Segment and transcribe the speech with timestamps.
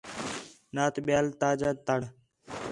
[0.75, 1.99] نات ٻِیال تاجا تڑ